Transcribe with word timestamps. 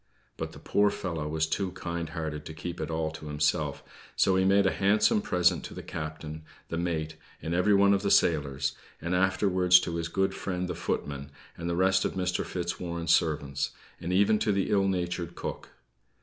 But 0.35 0.53
the 0.53 0.57
poor 0.59 0.89
fellow 0.89 1.27
was 1.27 1.45
too 1.45 1.73
kind 1.73 2.09
hearted 2.09 2.43
to 2.47 2.55
keep 2.55 2.81
it 2.81 2.89
all 2.89 3.11
to 3.11 3.27
himself; 3.27 3.83
so 4.15 4.35
he 4.35 4.43
made 4.43 4.65
a 4.65 4.71
handsome 4.71 5.21
present 5.21 5.63
to 5.65 5.75
the 5.75 5.83
captain, 5.83 6.41
the 6.69 6.77
mate, 6.79 7.17
and 7.39 7.53
every 7.53 7.75
one 7.75 7.93
of 7.93 8.01
the 8.01 8.09
sailors, 8.09 8.73
and 8.99 9.13
afterwards 9.13 9.79
to 9.81 9.97
his 9.97 10.07
good 10.07 10.33
friend 10.33 10.67
the 10.67 10.73
footman, 10.73 11.29
and 11.55 11.69
the 11.69 11.75
rest 11.75 12.03
of 12.03 12.13
Mr. 12.13 12.43
Fitzwarren's 12.43 13.13
servants; 13.13 13.73
and 13.99 14.11
even 14.11 14.39
to 14.39 14.51
the 14.51 14.71
ill 14.71 14.87
natured 14.87 15.35
cook. 15.35 15.69